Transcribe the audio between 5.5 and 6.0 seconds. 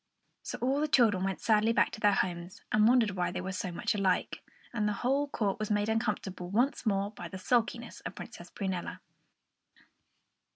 was made